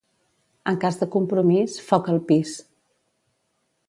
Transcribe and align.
En 0.71 0.77
cas 0.83 0.95
de 1.01 1.07
compromís, 1.15 1.75
foc 1.89 2.09
al 2.15 2.19
pis. 2.31 2.55